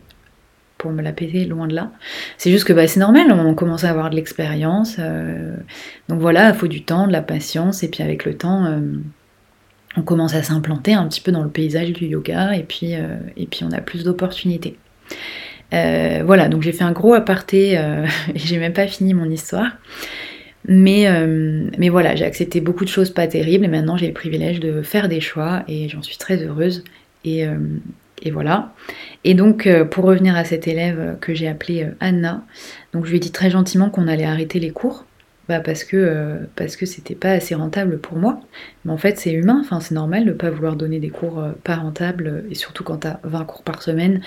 [0.78, 1.92] Pour me la péter, loin de là.
[2.36, 4.96] C'est juste que bah, c'est normal, on commence à avoir de l'expérience.
[4.98, 5.54] Euh,
[6.08, 8.80] donc voilà, il faut du temps, de la patience, et puis avec le temps, euh,
[9.96, 13.16] on commence à s'implanter un petit peu dans le paysage du yoga, et puis, euh,
[13.36, 14.76] et puis on a plus d'opportunités.
[15.70, 17.74] voilà, donc j'ai fait un gros aparté,
[18.34, 19.70] et j'ai même pas fini mon histoire.
[20.66, 21.08] Mais,
[21.78, 24.82] mais voilà, j'ai accepté beaucoup de choses pas terribles, et maintenant j'ai le privilège de
[24.82, 26.82] faire des choix, et j'en suis très heureuse.
[27.26, 27.56] Euh,
[28.22, 28.72] et, voilà.
[29.24, 32.44] Et donc, euh, pour revenir à cette élève que j'ai appelée euh, Anna,
[32.92, 35.06] donc je lui ai dit très gentiment qu'on allait arrêter les cours
[35.48, 36.46] bah parce que
[36.84, 38.40] c'était pas assez rentable pour moi.
[38.84, 41.74] Mais en fait, c'est humain, enfin c'est normal de pas vouloir donner des cours pas
[41.74, 44.20] rentables et surtout quand tu as 20 cours par semaine.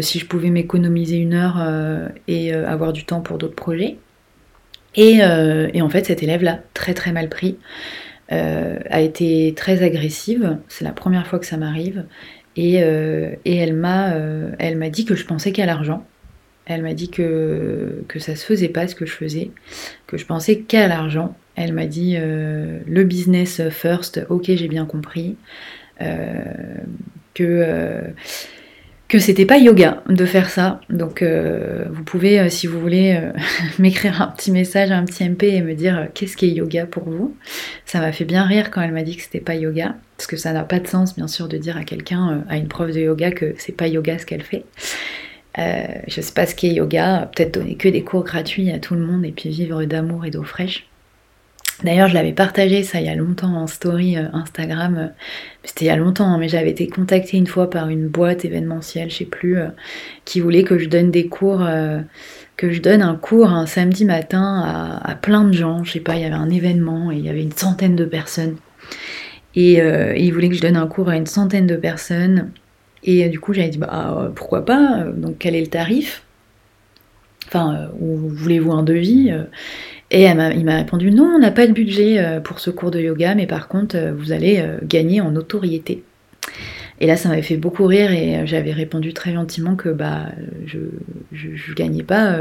[0.00, 1.64] si je pouvais m'économiser une heure
[2.26, 3.98] et avoir du temps pour d'autres projets.
[4.96, 7.56] Et, en fait, cette élève-là, très très mal pris,
[8.30, 10.58] a été très agressive.
[10.68, 12.04] C'est la première fois que ça m'arrive.
[12.56, 14.14] Et, et elle m'a
[14.58, 16.06] elle m'a dit que je pensais qu'à l'argent.
[16.66, 19.50] Elle m'a dit que, que ça se faisait pas ce que je faisais,
[20.06, 21.34] que je pensais qu'à l'argent.
[21.56, 25.36] Elle m'a dit euh, le business first, ok j'ai bien compris,
[26.00, 26.44] euh,
[27.34, 28.02] que, euh,
[29.10, 30.80] que c'était pas yoga de faire ça.
[30.88, 33.20] Donc vous pouvez, si vous voulez,
[33.78, 37.04] m'écrire un petit message, un petit MP et me dire qu'est-ce qui est yoga pour
[37.04, 37.36] vous.
[37.84, 40.36] Ça m'a fait bien rire quand elle m'a dit que c'était pas yoga, parce que
[40.36, 43.00] ça n'a pas de sens bien sûr de dire à quelqu'un, à une prof de
[43.00, 44.64] yoga, que c'est pas yoga ce qu'elle fait.
[45.58, 48.94] Euh, je sais pas ce qu'est yoga, peut-être donner que des cours gratuits à tout
[48.94, 50.86] le monde et puis vivre d'amour et d'eau fraîche.
[51.82, 55.12] D'ailleurs, je l'avais partagé ça il y a longtemps en story euh, Instagram.
[55.64, 58.44] C'était il y a longtemps, hein, mais j'avais été contactée une fois par une boîte
[58.44, 59.68] événementielle, je sais plus, euh,
[60.24, 61.66] qui voulait que je donne des cours,
[62.56, 65.84] que je donne un cours un samedi matin à, plein de gens.
[65.84, 68.04] Je sais pas, il y avait un événement et il y avait une centaine de
[68.04, 68.56] personnes.
[69.54, 72.50] Et, et ils voulaient que je donne un cours à une centaine de personnes
[73.02, 75.68] et euh, du coup, j'avais dit, bah, euh, pourquoi pas euh, Donc, quel est le
[75.68, 76.22] tarif?
[77.46, 79.32] Enfin, voulez-vous un devis?
[80.10, 83.36] Et il m'a répondu, non, on n'a pas de budget pour ce cours de yoga,
[83.36, 86.02] mais par contre, vous allez gagner en notoriété.
[86.98, 90.26] Et là, ça m'avait fait beaucoup rire et j'avais répondu très gentiment que bah
[90.66, 90.78] je,
[91.32, 92.40] je, gagnais pas,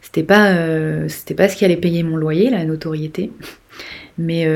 [0.00, 3.32] c'était pas c'était pas ce qui allait payer mon loyer, la notoriété,
[4.18, 4.46] mais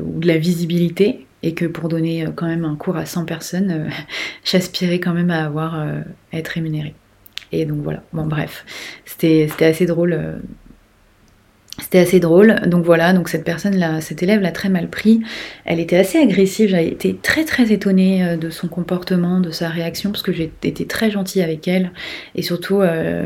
[0.00, 3.24] ou de la visibilité et que pour donner euh, quand même un cours à 100
[3.24, 3.90] personnes, euh,
[4.44, 6.00] j'aspirais quand même à avoir euh,
[6.32, 6.94] à être rémunérée.
[7.54, 8.64] Et donc voilà, bon bref,
[9.04, 10.40] c'était assez drôle.
[11.92, 12.56] C'était assez drôle.
[12.66, 15.20] Donc voilà, donc cette personne là, cet élève l'a très mal pris.
[15.66, 16.70] Elle était assez agressive.
[16.70, 20.86] J'ai été très très étonnée de son comportement, de sa réaction, parce que j'ai été
[20.86, 21.92] très gentille avec elle.
[22.34, 22.80] Et surtout,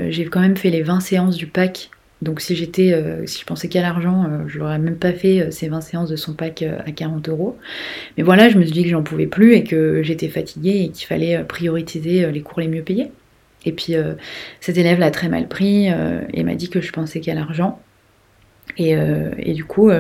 [0.09, 1.91] j'ai quand même fait les 20 séances du pack
[2.23, 5.43] donc si j'étais, euh, si je pensais qu'à l'argent, euh, je l'aurais même pas fait
[5.43, 7.59] euh, ces 20 séances de son pack à 40 euros.
[8.17, 10.89] Mais voilà, je me suis dit que j'en pouvais plus et que j'étais fatiguée et
[10.91, 13.11] qu'il fallait prioriser les cours les mieux payés.
[13.65, 13.95] Et puis
[14.61, 17.81] cet élève l'a très mal pris et m'a dit que je pensais qu'à l'argent.
[18.79, 18.95] Et,
[19.39, 19.91] et, du coup,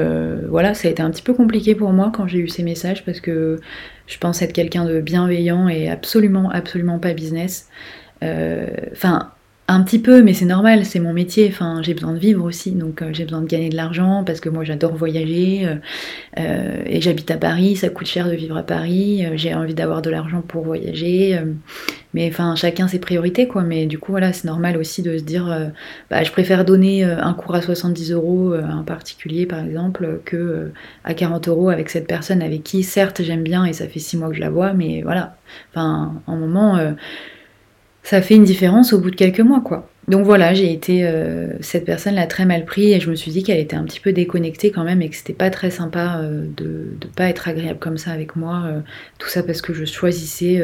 [0.49, 3.05] voilà, ça a été un petit peu compliqué pour moi quand j'ai eu ces messages
[3.05, 3.59] parce que
[4.07, 7.69] je pense être quelqu'un de bienveillant et absolument, absolument pas business.
[8.23, 9.31] Enfin,
[9.69, 11.49] un petit peu, mais c'est normal, c'est mon métier.
[11.51, 14.39] Enfin, j'ai besoin de vivre aussi, donc euh, j'ai besoin de gagner de l'argent parce
[14.39, 15.75] que moi j'adore voyager euh,
[16.39, 17.75] euh, et j'habite à Paris.
[17.75, 19.27] Ça coûte cher de vivre à Paris.
[19.35, 21.41] j'ai envie d'avoir de l'argent pour voyager,
[22.15, 23.63] mais enfin chacun ses priorités quoi.
[23.65, 25.73] Mais du coup voilà, c'est normal aussi de se dire,
[26.11, 30.71] bah, je préfère donner un cours à 70 euros à un particulier par exemple que
[31.05, 34.17] à 40 euros avec cette personne avec qui certes j'aime bien et ça fait six
[34.17, 35.37] mois que je la vois, mais voilà.
[35.73, 36.79] Enfin, un moment
[38.07, 39.91] ça fait une différence au bout de quelques mois, quoi.
[40.07, 41.05] Donc voilà, j'ai été.
[41.05, 43.83] Euh, cette personne l'a très mal pris et je me suis dit qu'elle était un
[43.83, 47.25] petit peu déconnectée quand même et que c'était pas très sympa euh, de ne pas
[47.25, 48.63] être agréable comme ça avec moi.
[48.67, 48.81] Euh,
[49.19, 50.63] tout ça parce que je choisissais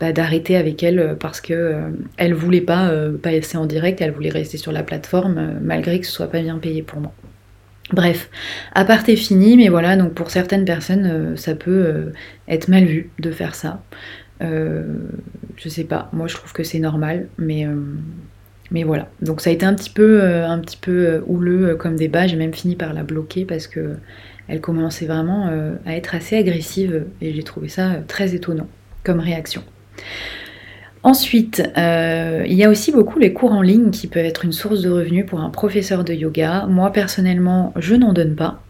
[0.00, 1.76] bah, d'arrêter avec elle parce que
[2.16, 2.90] elle voulait pas
[3.22, 6.58] passer en direct, elle voulait rester sur la plateforme malgré que ce soit pas bien
[6.58, 7.12] payé pour moi.
[7.92, 8.30] Bref,
[8.74, 12.12] à part est fini, mais voilà, donc pour certaines personnes, ça peut
[12.48, 13.80] être mal vu de faire ça.
[14.42, 14.84] Euh,
[15.56, 17.74] je sais pas, moi je trouve que c'est normal, mais, euh,
[18.70, 19.08] mais voilà.
[19.22, 22.36] Donc ça a été un petit peu, euh, un petit peu houleux comme débat, j'ai
[22.36, 23.96] même fini par la bloquer parce que
[24.46, 25.50] elle commençait vraiment
[25.84, 28.66] à être assez agressive et j'ai trouvé ça très étonnant
[29.04, 29.62] comme réaction.
[31.02, 34.80] Ensuite, il y a aussi beaucoup les cours en ligne qui peuvent être une source
[34.80, 36.64] de revenus pour un professeur de yoga.
[36.66, 38.62] Moi personnellement, je n'en donne pas.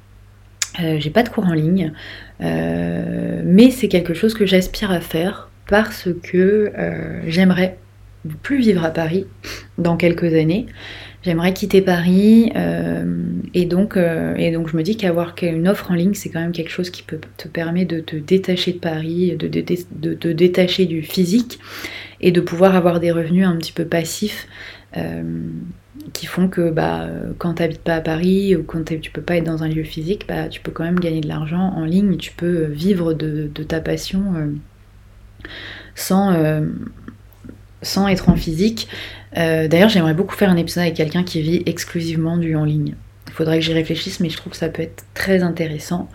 [0.77, 1.93] j'ai pas de cours en ligne,
[2.41, 7.79] mais c'est quelque chose que j'aspire à faire parce que euh, j'aimerais
[8.43, 9.27] plus vivre à Paris
[9.77, 10.67] dans quelques années.
[11.23, 13.05] J'aimerais quitter Paris euh,
[13.55, 16.41] et, donc, euh, et donc je me dis qu'avoir une offre en ligne, c'est quand
[16.41, 19.49] même quelque chose qui peut te permettre de te détacher de Paris, de,
[20.15, 21.59] te détacher du physique
[22.21, 24.49] et de pouvoir avoir des revenus un petit peu passifs
[26.15, 29.37] qui font que bah, quand tu n'habites pas à Paris ou quand tu peux pas
[29.37, 32.17] être dans un lieu physique, bah, tu peux quand même gagner de l'argent en ligne,
[32.17, 34.23] tu peux vivre de ta passion
[35.95, 36.63] sans, euh,
[37.83, 38.89] sans être en physique.
[39.37, 42.95] Euh, d'ailleurs, j'aimerais beaucoup faire un épisode avec quelqu'un qui vit exclusivement du en ligne.
[43.27, 46.09] Il faudrait que j'y réfléchisse, mais je trouve que ça peut être très intéressant.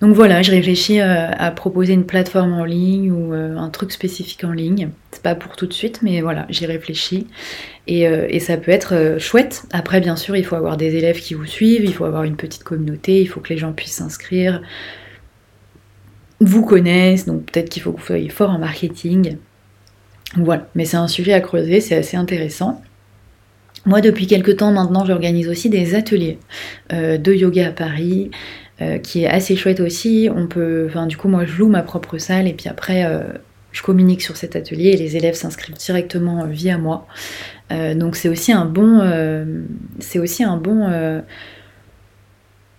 [0.00, 4.52] Donc voilà, je réfléchis à proposer une plateforme en ligne ou un truc spécifique en
[4.52, 4.88] ligne.
[5.10, 7.26] C'est pas pour tout de suite, mais voilà, j'y réfléchis.
[7.88, 9.64] Et, et, ça peut être chouette.
[9.72, 12.36] Après, bien sûr, il faut avoir des élèves qui vous suivent, il faut avoir une
[12.36, 14.62] petite communauté, il faut que les gens puissent s'inscrire,
[16.44, 19.36] vous connaissent, donc peut-être qu'il faut que vous soyez fort en marketing.
[20.36, 22.80] Voilà, mais c'est un sujet à creuser, c'est assez intéressant.
[23.84, 26.38] Moi, depuis quelques temps maintenant, j'organise aussi des ateliers
[26.92, 28.30] euh, de yoga à Paris,
[28.80, 30.28] euh, qui est assez chouette aussi.
[30.34, 33.22] On peut, enfin, du coup, moi, je loue ma propre salle et puis après, euh,
[33.72, 37.06] je communique sur cet atelier et les élèves s'inscrivent directement via moi.
[37.70, 39.00] donc, c'est aussi un bon,
[39.98, 41.22] c'est aussi un bon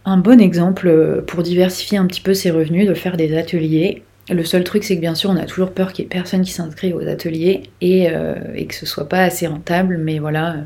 [0.06, 4.04] un bon exemple euh, pour diversifier un petit peu ses revenus, de faire des ateliers.
[4.30, 6.42] Le seul truc, c'est que bien sûr, on a toujours peur qu'il n'y ait personne
[6.44, 8.36] qui s'inscrit aux ateliers et, euh,
[8.68, 9.98] que ce soit pas assez rentable.
[9.98, 10.62] Mais voilà, euh,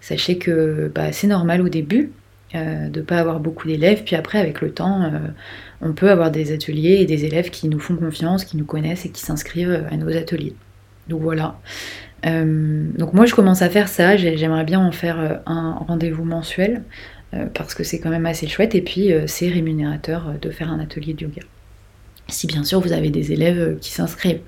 [0.00, 2.12] sachez que bah, c'est normal au début
[2.52, 4.02] de ne pas avoir beaucoup d'élèves.
[4.04, 5.08] Puis après, avec le temps,
[5.82, 9.06] on peut avoir des ateliers et des élèves qui nous font confiance, qui nous connaissent
[9.06, 10.56] et qui s'inscrivent à nos ateliers.
[11.06, 11.60] Donc voilà.
[12.24, 14.16] donc moi, je commence à faire ça.
[14.16, 17.19] J'aimerais bien en faire un rendez-vous mensuel euh,
[17.54, 20.70] parce que c'est quand même assez chouette et puis euh, c'est rémunérateur euh, de faire
[20.70, 21.42] un atelier de yoga.
[22.28, 24.40] Si bien sûr vous avez des élèves qui s'inscrivent.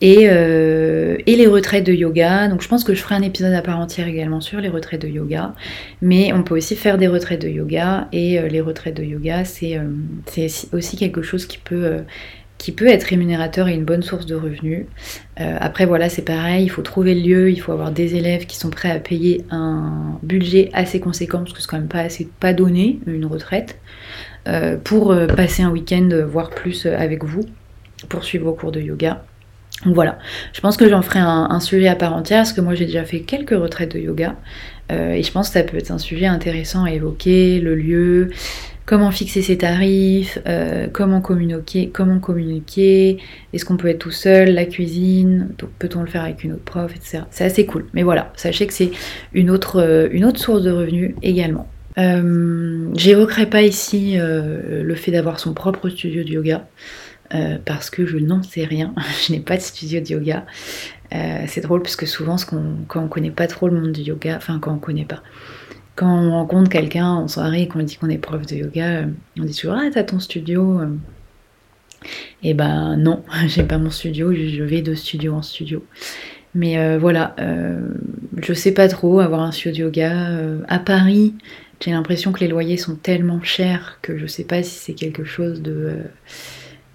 [0.00, 2.46] Et, et, les retraites de yoga.
[2.46, 5.02] Donc je pense que je ferai un épisode à part entière également sur les retraites
[5.02, 5.54] de yoga.
[6.02, 8.06] Mais on peut aussi faire des retraites de yoga.
[8.12, 9.80] Et les retraites de yoga, c'est
[10.72, 12.04] aussi quelque chose qui peut
[12.58, 14.84] qui peut être rémunérateur et une bonne source de revenus.
[15.40, 18.46] Euh, après voilà c'est pareil, il faut trouver le lieu, il faut avoir des élèves
[18.46, 22.00] qui sont prêts à payer un budget assez conséquent, parce que c'est quand même pas
[22.00, 23.78] assez pas donné une retraite,
[24.48, 27.44] euh, pour euh, passer un week-end, voire plus avec vous,
[28.08, 29.24] pour suivre vos cours de yoga.
[29.84, 30.18] Donc voilà,
[30.52, 33.04] je pense que j'en ferai un, sujet à part entière, parce que moi j'ai déjà
[33.04, 34.34] fait quelques retraites de yoga,
[34.90, 38.30] et je pense que ça peut être un sujet intéressant à évoquer, le lieu,
[38.88, 43.18] comment fixer ses tarifs, euh, comment communiquer,
[43.52, 46.90] est-ce qu'on peut être tout seul, la cuisine, peut-on le faire avec une autre prof,
[46.96, 47.24] etc.
[47.30, 47.84] C'est assez cool.
[47.92, 48.90] Mais voilà, sachez que c'est
[49.34, 51.68] une autre, euh, source de revenus également.
[51.98, 56.66] Euh, J'évoquerai pas ici le fait d'avoir son propre studio de yoga.
[57.66, 58.94] parce que je n'en sais rien,
[59.26, 60.46] je n'ai pas de studio de yoga.
[61.46, 62.36] c'est drôle parce que souvent,
[62.86, 65.22] quand on connaît pas trop le monde du yoga, enfin quand on connaît pas,
[65.98, 69.06] quand on rencontre quelqu'un en soirée et qu'on dit qu'on est prof de yoga,
[69.38, 70.80] on dit toujours Ah, t'as ton studio
[72.42, 75.84] Et eh ben non, j'ai pas mon studio, je vais de studio en studio.
[76.54, 77.80] Mais euh, voilà, euh,
[78.36, 80.30] je sais pas trop avoir un studio de yoga.
[80.30, 81.34] Euh, à Paris,
[81.80, 85.24] j'ai l'impression que les loyers sont tellement chers que je sais pas si c'est quelque
[85.24, 86.02] chose de,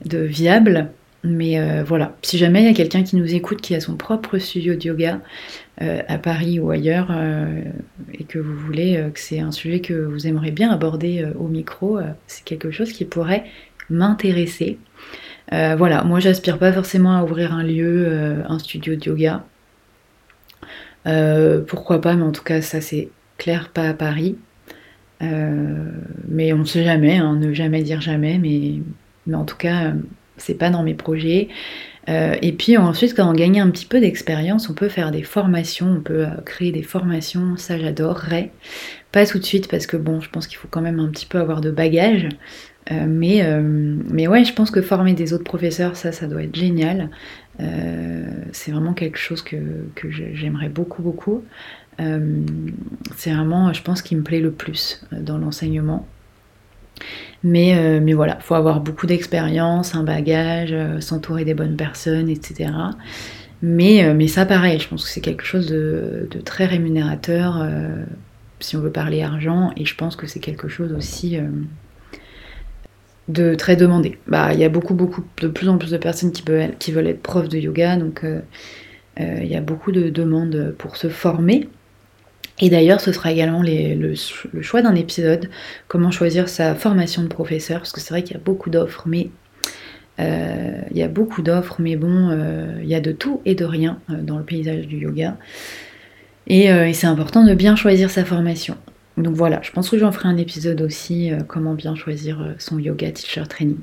[0.05, 0.89] viable.
[1.25, 4.37] Mais voilà, si jamais il y a quelqu'un qui nous écoute qui a son propre
[4.37, 5.21] studio de yoga,
[5.79, 7.63] à Paris ou ailleurs euh,
[8.13, 11.47] et que vous voulez euh, que c'est un sujet que vous aimeriez bien aborder au
[11.47, 13.45] micro, c'est quelque chose qui pourrait
[13.89, 14.77] m'intéresser.
[15.51, 19.43] voilà, moi j'aspire pas forcément à ouvrir un lieu, un studio de yoga.
[21.67, 24.37] pourquoi pas, mais en tout cas ça c'est clair, pas à Paris.
[25.19, 28.79] mais on ne sait jamais, hein, ne jamais dire jamais, mais,
[29.27, 29.93] mais en tout cas
[30.37, 31.49] c'est pas dans mes projets.
[32.09, 35.23] Euh, et puis ensuite, quand on gagne un petit peu d'expérience, on peut faire des
[35.23, 38.51] formations, on peut euh, créer des formations, ça j'adorerais.
[39.11, 41.25] Pas tout de suite parce que bon, je pense qu'il faut quand même un petit
[41.25, 42.29] peu avoir de bagages.
[42.91, 43.47] Euh, mais,
[44.09, 47.09] mais ouais, je pense que former des autres professeurs, ça, ça doit être génial.
[48.51, 49.55] c'est vraiment quelque chose que,
[49.95, 51.43] que j'aimerais beaucoup, beaucoup.
[51.97, 56.05] c'est vraiment, je pense, qui me plaît le plus dans l'enseignement.
[57.43, 62.29] Mais, euh, mais voilà, faut avoir beaucoup d'expérience, un bagage, euh, s'entourer des bonnes personnes,
[62.29, 62.71] etc.
[63.61, 67.65] Mais, euh, mais ça, pareil, je pense que c'est quelque chose de, très rémunérateur
[68.59, 71.37] si on veut parler argent, et je pense que c'est quelque chose aussi
[73.27, 74.17] de très demandé.
[74.27, 76.93] Bah, il y a beaucoup, beaucoup, de plus en plus de personnes qui veulent, qui
[76.93, 78.25] veulent être profs de yoga, donc
[79.19, 81.67] il y a beaucoup de demandes pour se former.
[82.59, 84.13] Et d'ailleurs, ce sera également le,
[84.61, 85.49] choix d'un épisode,
[85.87, 89.03] comment choisir sa formation de professeur, parce que c'est vrai qu'il y a beaucoup d'offres,
[89.07, 89.29] mais
[90.19, 93.55] euh, il y a beaucoup d'offres, mais bon, euh, il y a de tout et
[93.55, 95.37] de rien euh, dans le paysage du yoga.
[96.45, 98.75] Et, et c'est important de bien choisir sa formation.
[99.15, 103.11] Donc voilà, je pense que j'en ferai un épisode aussi, comment bien choisir son yoga
[103.11, 103.77] teacher training.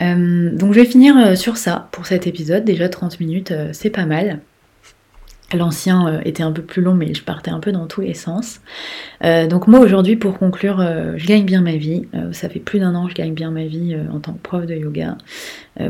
[0.00, 4.40] donc je vais finir sur ça pour cet épisode, déjà 30 minutes, c'est pas mal.
[5.54, 8.14] L'ancien euh, était un peu plus long, mais je partais un peu dans tous les
[8.14, 8.60] sens.
[9.24, 12.06] Euh, donc moi aujourd'hui, pour conclure, euh, je gagne bien ma vie.
[12.32, 14.74] ça fait plus d'un an je gagne bien ma vie en tant que prof de
[14.74, 15.16] yoga.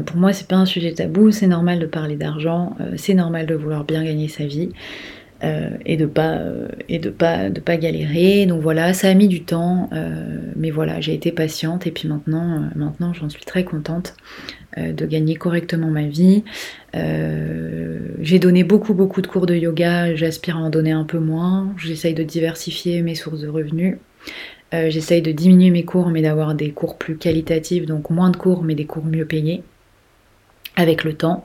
[0.06, 1.30] pour moi, c'est pas un sujet tabou.
[1.30, 2.76] C'est normal de parler d'argent.
[2.96, 4.70] c'est normal de vouloir bien gagner sa vie.
[5.42, 6.38] et de pas
[6.88, 8.46] et de pas de pas galérer.
[8.46, 9.90] Donc voilà, ça a mis du temps,
[10.56, 14.14] mais voilà, j'ai été patiente et puis maintenant j'en suis très contente
[14.76, 16.44] de gagner correctement ma vie.
[16.94, 21.74] J'ai donné beaucoup beaucoup de cours de yoga, j'aspire à en donner un peu moins.
[21.76, 23.96] J'essaye de diversifier mes sources de revenus.
[24.74, 28.36] Euh, j'essaye de diminuer mes cours, mais d'avoir des cours plus qualitatifs, donc moins de
[28.36, 29.62] cours, mais des cours mieux payés
[30.76, 31.44] avec le temps.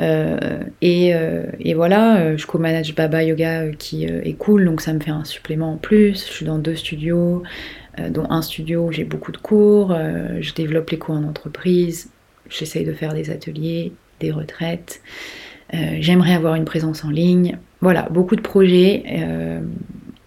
[0.00, 5.10] Euh, euh, et, voilà, je co-manage Baba Yoga qui est cool, donc ça me fait
[5.10, 6.26] un supplément en plus.
[6.26, 7.42] Je suis dans deux studios,
[8.10, 9.96] dont un studio où j'ai beaucoup de cours.
[10.40, 12.10] je développe les cours en entreprise.
[12.50, 15.02] J'essaye de faire des ateliers, des retraites.
[15.72, 17.58] J'aimerais avoir une présence en ligne.
[17.80, 19.04] Voilà, beaucoup de projets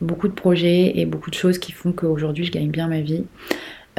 [0.02, 3.24] beaucoup de projets et beaucoup de choses qui font qu'aujourd'hui je gagne bien ma vie.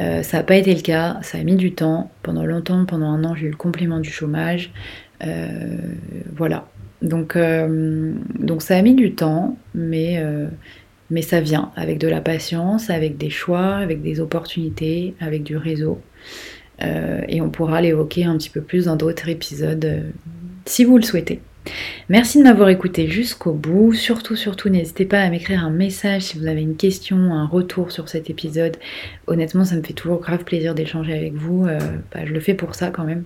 [0.00, 2.10] Euh, ça n'a pas été le cas, ça a mis du temps.
[2.22, 4.70] Pendant longtemps, pendant un an, j'ai eu le complément du chômage.
[5.24, 5.76] Euh,
[6.34, 6.68] voilà.
[7.02, 10.22] Donc, euh, donc ça a mis du temps, mais,
[11.10, 15.56] mais ça vient avec de la patience, avec des choix, avec des opportunités, avec du
[15.56, 16.00] réseau.
[17.28, 20.12] Et on pourra l'évoquer un petit peu plus dans d'autres épisodes
[20.64, 21.40] si vous le souhaitez.
[22.08, 23.92] Merci de m'avoir écouté jusqu'au bout.
[23.92, 27.92] Surtout, surtout, n'hésitez pas à m'écrire un message si vous avez une question, un retour
[27.92, 28.76] sur cet épisode.
[29.26, 31.66] Honnêtement, ça me fait toujours grave plaisir d'échanger avec vous.
[31.66, 31.78] Euh,
[32.12, 33.24] bah, je le fais pour ça quand même.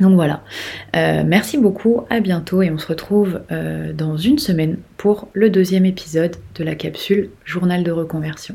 [0.00, 0.42] Donc voilà,
[0.94, 5.50] euh, merci beaucoup, à bientôt et on se retrouve euh, dans une semaine pour le
[5.50, 8.54] deuxième épisode de la capsule Journal de reconversion.